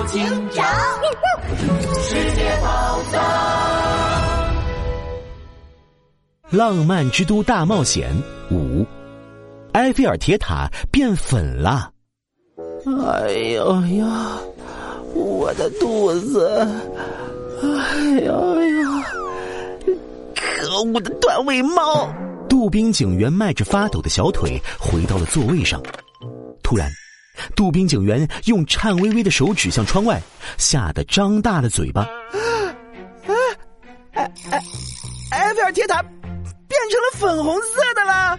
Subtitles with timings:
[0.00, 0.66] 多警长，
[2.00, 3.20] 世界宝藏，
[6.48, 8.10] 浪漫之都大冒险
[8.50, 8.86] 五，
[9.72, 11.92] 埃菲尔铁塔变粉了。
[12.86, 14.38] 哎呦呀，
[15.12, 16.48] 我的肚子！
[17.62, 17.68] 哎
[18.20, 19.04] 呀呀！
[20.34, 22.10] 可恶的短尾猫！
[22.48, 25.78] 杜宾警员迈着发抖的小腿回到了座位上。
[26.62, 26.90] 突然，
[27.54, 30.20] 杜宾警员用颤巍巍的手指向窗外，
[30.58, 32.06] 吓得张大了嘴巴。
[35.32, 38.38] 埃菲尔铁塔变成了粉红色的了！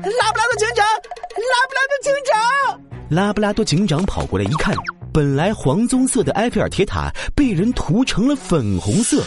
[0.00, 2.80] 拉布拉多警长，拉布拉多警长！
[3.10, 4.74] 拉布拉多警长跑过来一看，
[5.12, 9.22] 本来黄棕色的埃菲尔铁塔被人涂成了粉红色。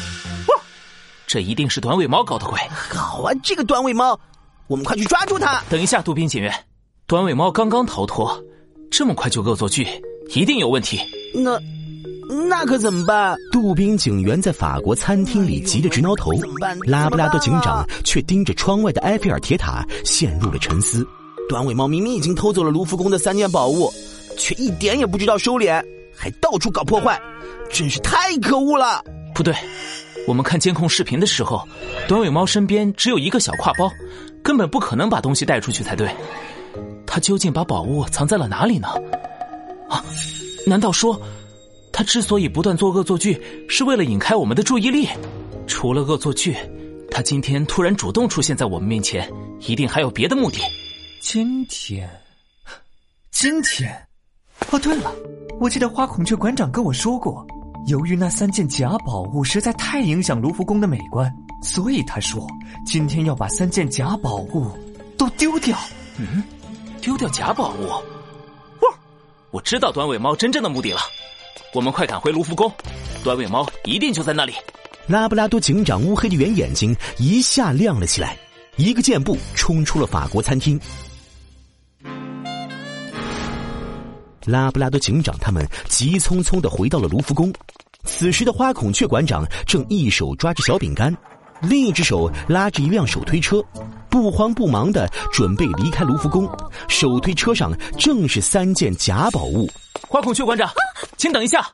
[1.28, 2.60] 这一定是短尾猫搞的鬼！
[2.70, 4.20] 好啊，这个短尾猫，
[4.68, 5.62] 我们快去抓住它！
[5.70, 6.54] 等一下，杜宾警员，
[7.08, 8.42] 短尾猫刚刚逃脱，
[8.92, 9.88] 这么快就恶作剧，
[10.36, 11.00] 一定有问题。
[11.34, 11.58] 那
[12.48, 13.38] 那可怎么办？
[13.50, 16.32] 杜宾警员在法国餐厅里急得直挠头，
[16.86, 21.08] 拉布拉多警长却盯着窗外的埃菲尔铁塔，陷入了沉思。
[21.48, 23.90] 短尾猫明明已经偷走了卢浮宫的三件宝物，
[24.38, 25.82] 却一点也不知道收敛，
[26.14, 27.20] 还到处搞破坏，
[27.72, 29.02] 真是太可恶了！
[29.34, 29.56] 不对。
[30.28, 31.66] 我们看监控视频的时候，
[32.10, 33.90] 短尾猫身边只有一个小挎包，
[34.44, 36.14] 根本不可能把东西带出去才对。
[37.14, 38.88] 他究竟把宝物藏在了哪里呢？
[39.90, 40.02] 啊，
[40.66, 41.22] 难道说
[41.92, 45.10] 他之所以不断做恶作剧，是为了引开我们的注意力？
[45.68, 46.56] 除了恶作剧，
[47.12, 50.62] 他今天突然主动出现在我们面前，一定还有别的目的。
[51.22, 52.10] 今天，
[53.30, 53.94] 今天，
[54.70, 55.14] 哦，对了，
[55.60, 57.46] 我记得花孔雀馆长跟我说过。
[57.88, 61.30] 由于那三件假宝物实在太影响卢浮宫的美观，
[61.62, 62.48] 所以他说
[62.86, 64.72] 今天要把三件假宝物
[65.18, 65.78] 都丢掉。
[66.18, 66.42] 嗯，
[67.02, 67.88] 丢掉假宝物？
[67.90, 68.94] 哇！
[69.50, 71.00] 我知道短尾猫真正的目的了。
[71.74, 72.72] 我们快赶回卢浮宫，
[73.24, 74.54] 短尾猫一定就在那里。
[75.08, 78.38] 拉布拉多警长乌黑的圆眼睛一下亮了起来，
[78.76, 80.80] 一个箭步冲出了法国餐厅。
[84.46, 87.52] 拉布拉多警长他们急匆匆的回到了卢浮宫，
[88.04, 91.16] 此时的花孔雀馆长正一手抓着小饼干，
[91.62, 93.64] 另一只手拉着一辆手推车，
[94.12, 96.48] 不慌不忙的准备离开卢浮宫。
[96.90, 99.68] 手推车上正是三件假宝物。
[100.08, 100.70] 花孔雀馆长，
[101.18, 101.66] 请等一下！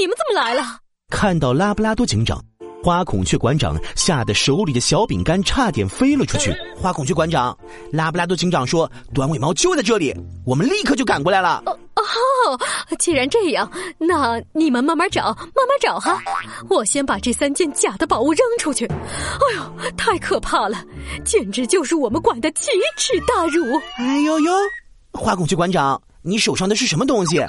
[0.00, 0.62] 你们怎么来了？
[1.10, 2.42] 看到拉布拉多警长。
[2.82, 6.54] 花孔雀馆长吓得手里的小饼干差点飞了出去。
[6.76, 7.56] 花孔雀馆长，
[7.92, 10.14] 拉布拉多警长说短尾猫就在这里，
[10.44, 11.62] 我们立刻就赶过来了。
[12.04, 12.60] 哦，
[12.98, 16.22] 既然这样，那你们慢慢找，慢慢找哈。
[16.68, 18.86] 我先把这三件假的宝物扔出去。
[18.86, 20.84] 哎呦，太可怕了，
[21.24, 23.62] 简直就是我们馆的奇耻大辱。
[23.98, 24.52] 哎呦呦，
[25.12, 27.42] 花孔雀馆长，你手上的是什么东西？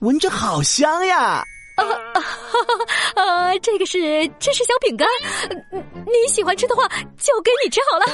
[0.00, 1.42] 闻着好香呀！
[1.76, 1.84] 啊
[2.48, 2.58] 哈！
[3.22, 5.06] 呃，这个是芝士小饼干，
[5.72, 6.86] 你喜欢吃的话
[7.18, 8.06] 就给你吃好了。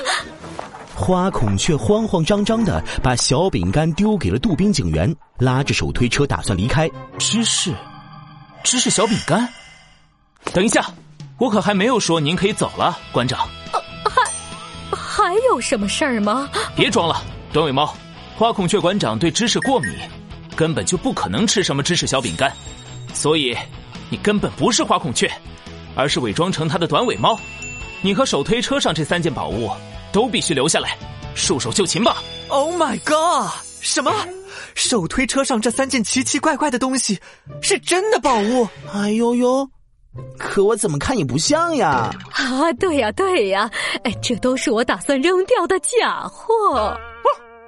[0.94, 6.88] 花孔雀慌慌张张的把小饼干丢给了杜宾警员，拉着手推车打算离开。
[7.18, 7.72] 芝士，
[8.62, 9.48] 芝士小饼干。
[10.52, 10.84] 等一下，
[11.38, 13.48] 我可还没有说您可以走了，馆长。
[14.92, 16.48] 还还有什么事儿吗？
[16.76, 17.92] 别装了，短尾猫，
[18.36, 19.90] 花孔雀馆长对芝士过敏，
[20.54, 22.52] 根本就不可能吃什么芝士小饼干。
[23.12, 23.56] 所以，
[24.14, 25.28] 你根本不是花孔雀，
[25.96, 27.36] 而是伪装成它的短尾猫。
[28.00, 29.68] 你和手推车上这三件宝物
[30.12, 30.96] 都必须留下来，
[31.34, 33.50] 束手就擒吧！Oh my god！
[33.80, 34.14] 什么？
[34.76, 37.18] 手推车上这三件奇奇怪怪的东西
[37.60, 38.68] 是真的宝物？
[38.92, 39.68] 哎呦呦！
[40.38, 42.14] 可我怎么看也不像呀！
[42.30, 43.68] 啊，对呀对呀，
[44.04, 46.96] 哎，这都是我打算扔掉的假货。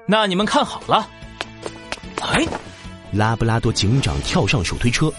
[0.06, 1.08] 那你们看好了，
[2.22, 2.46] 哎。
[3.12, 5.12] 拉布拉多警长跳上手推车，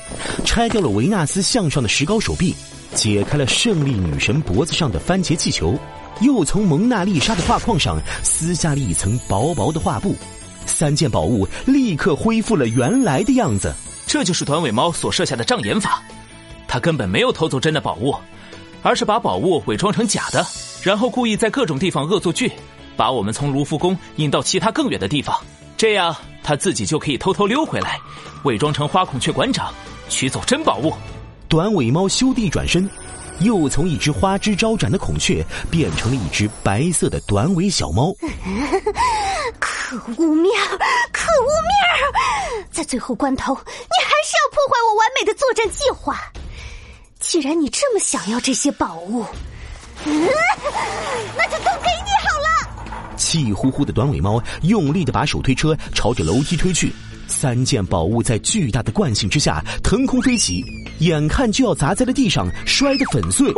[0.46, 2.56] 拆掉了维纳斯像上的石膏手臂，
[2.94, 5.78] 解开了胜利女神脖子上的番茄气球，
[6.22, 10.16] 又从蒙娜丽莎的画框上撕下了一层薄薄的画布。
[10.66, 13.74] 三件宝物立刻恢复了原来的样子。
[14.06, 16.02] 这就是短尾猫所设下的障眼法，
[16.68, 18.16] 他根本没有偷走真的宝物，
[18.82, 20.46] 而是把宝物伪装成假的，
[20.82, 22.52] 然后故意在各种地方恶作剧，
[22.96, 25.38] 把我们从卢浮宫引到其他更远的地方。
[25.78, 28.00] 这样他自己就可以偷偷溜回来，
[28.44, 29.72] 伪装成花孔雀馆长，
[30.10, 30.92] 取走真宝物。
[31.48, 32.90] 短尾猫修地转身，
[33.42, 38.12] 又从一只花枝招展的孔雀变成了一只白色的短尾小猫。
[39.60, 40.52] 可恶喵！
[41.14, 42.64] 可恶喵！
[42.72, 43.60] 在最后关头，你
[44.04, 46.20] 还是要破坏我完美的作战计划。
[47.20, 49.26] 既然你这么想要这些宝物，
[50.04, 51.47] 那。
[53.18, 56.94] 气呼呼的短尾猫用力的把手推车朝着楼梯推去，
[57.28, 60.64] 三件宝物在巨大的惯性之下腾空飞起，
[61.00, 63.52] 眼看就要砸在了地上，摔得粉碎。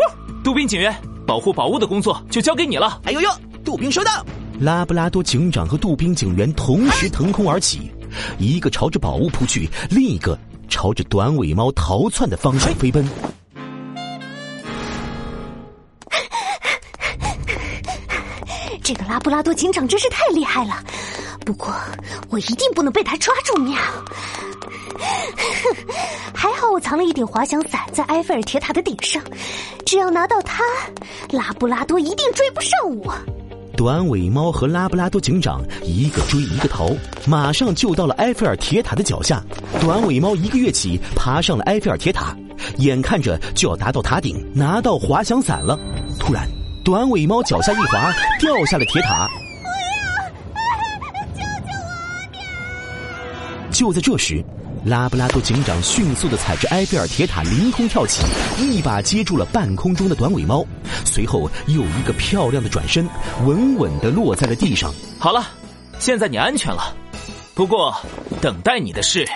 [0.43, 0.95] 杜宾警员，
[1.27, 3.01] 保护宝物的工作就交给你了。
[3.03, 3.29] 哎呦呦，
[3.63, 4.25] 杜宾收到。
[4.59, 7.91] 拉布拉多警长和杜宾警员同时腾空而起，
[8.39, 13.05] 一个朝着宝物扑去，另一个朝着短尾猫逃窜的方向飞奔。
[18.89, 20.83] 这个拉布拉多警长真是太厉害了，
[21.45, 21.71] 不过
[22.31, 23.77] 我一定不能被他抓住喵。
[26.33, 29.21] 还好我藏了一顶滑翔伞在埃菲尔铁塔的顶上，
[29.85, 30.63] 只要拿到它，
[31.29, 32.71] 拉布拉多一定追不上
[33.03, 33.13] 我。
[33.77, 36.89] 短尾猫和拉布拉多警长一个追一个逃，
[37.27, 39.39] 马上就到了埃菲尔铁塔的脚下。
[39.79, 42.35] 短尾猫一个跃起爬上了埃菲尔铁塔，
[42.77, 45.77] 眼看着就要达到塔顶，拿到滑翔伞了。
[46.17, 46.49] 突然，
[46.89, 49.29] 短尾猫脚下一滑，掉下了铁塔。
[51.35, 51.71] 救救
[53.61, 53.71] 我！
[53.71, 54.43] 就在这时。
[54.85, 58.23] 拉布拉多警长迅速的踩着埃菲尔铁塔凌空跳起，
[58.59, 60.65] 一把接住了半空中的短尾猫，
[61.05, 63.07] 随后又一个漂亮的转身，
[63.45, 64.91] 稳稳的落在了地上。
[65.19, 65.45] 好了，
[65.99, 66.95] 现在你安全了。
[67.53, 67.95] 不过，
[68.41, 69.27] 等待你的是……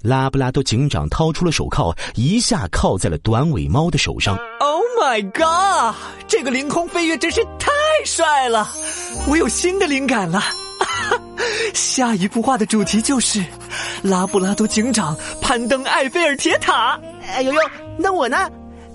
[0.00, 4.38] 拉布拉多警长掏出了手铐，一下铐在了短尾猫的手上。
[4.60, 5.94] Oh my god！
[6.26, 7.70] 这个凌空飞跃真是太
[8.04, 8.68] 帅了！
[9.28, 10.42] 我有新的灵感了。
[11.72, 13.42] 下一幅画的主题就是
[14.02, 16.98] 拉布拉多警长攀登埃菲尔铁塔。
[17.26, 17.60] 哎呦呦，
[17.96, 18.50] 那我呢？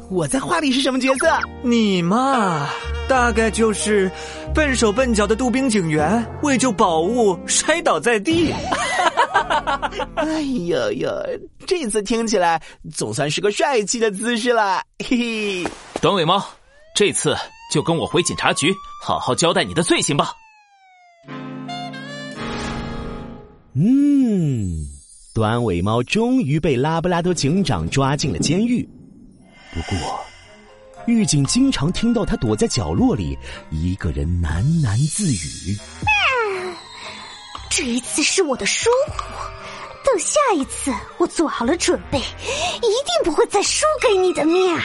[0.10, 1.40] 我在画里是什么角色？
[1.64, 2.70] 你嘛，
[3.08, 4.12] 大概就是
[4.54, 8.54] 笨手笨脚的杜宾警员，为救宝物摔倒在地。
[10.16, 11.10] 哎呦呦，
[11.66, 12.62] 这次听起来
[12.94, 14.82] 总算是个帅气的姿势了。
[15.00, 15.68] 嘿嘿，
[16.04, 16.46] 短尾猫，
[16.94, 17.34] 这次
[17.72, 20.34] 就跟我回警察局，好好交代你的罪行吧。
[23.74, 24.86] 嗯，
[25.34, 28.86] 短尾猫终于被拉布拉多警长抓进了监狱。
[29.74, 30.20] 不过，
[31.06, 33.38] 狱警经常听到他躲在角落里，
[33.72, 35.78] 一个人喃喃自语
[37.72, 39.14] ：“这一次是我的疏忽，
[40.04, 44.82] 等下一次我做好了准备，一定不会再输给你的面儿。”